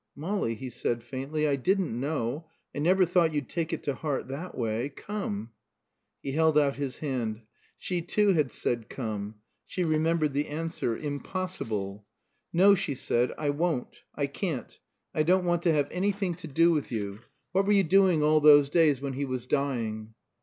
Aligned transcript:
"Molly," 0.15 0.55
he 0.55 0.71
said 0.71 1.03
faintly, 1.03 1.47
"I 1.47 1.55
didn't 1.55 1.91
know. 1.99 2.49
I 2.73 2.79
never 2.79 3.05
thought 3.05 3.33
you'd 3.35 3.47
take 3.49 3.71
it 3.71 3.83
to 3.83 3.93
heart 3.93 4.29
that 4.29 4.57
way. 4.57 4.89
Come" 4.89 5.51
He 6.23 6.31
held 6.31 6.57
out 6.57 6.75
his 6.77 6.97
hand. 6.97 7.43
She 7.77 8.01
too 8.01 8.33
had 8.33 8.51
said 8.51 8.89
"Come." 8.89 9.35
She 9.67 9.83
remembered 9.83 10.33
the 10.33 10.47
answer: 10.47 10.97
"Impossible." 10.97 12.03
"No," 12.51 12.73
she 12.73 12.95
said. 12.95 13.31
"I 13.37 13.51
won't. 13.51 14.01
I 14.15 14.25
can't. 14.25 14.75
I 15.13 15.21
don't 15.21 15.45
want 15.45 15.61
to 15.63 15.73
have 15.73 15.87
anything 15.91 16.33
to 16.37 16.47
do 16.47 16.71
with 16.71 16.91
you. 16.91 17.19
What 17.51 17.67
were 17.67 17.73
you 17.73 17.83
doing 17.83 18.23
all 18.23 18.39
those 18.41 18.71
days 18.71 18.99
when 19.01 19.13
he 19.13 19.25
was 19.25 19.45
dying?" 19.45 20.15